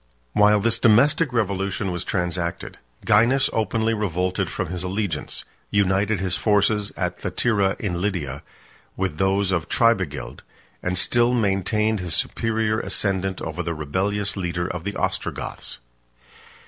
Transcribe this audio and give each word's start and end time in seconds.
c. 0.33 0.39
6.] 0.39 0.41
While 0.41 0.59
this 0.61 0.79
domestic 0.79 1.31
revolution 1.31 1.91
was 1.91 2.03
transacted, 2.03 2.79
Gainas 3.05 3.49
33 3.51 3.51
openly 3.59 3.93
revolted 3.93 4.49
from 4.49 4.69
his 4.69 4.83
allegiance; 4.83 5.45
united 5.69 6.19
his 6.19 6.35
forces 6.35 6.91
at 6.97 7.19
Thyatira 7.19 7.75
in 7.77 8.01
Lydia, 8.01 8.41
with 8.97 9.19
those 9.19 9.51
of 9.51 9.69
Tribigild; 9.69 10.41
and 10.81 10.97
still 10.97 11.35
maintained 11.35 11.99
his 11.99 12.15
superior 12.15 12.79
ascendant 12.79 13.43
over 13.43 13.61
the 13.61 13.75
rebellious 13.75 14.35
leader 14.35 14.67
of 14.67 14.85
the 14.85 14.95
Ostrogoths. 14.95 15.77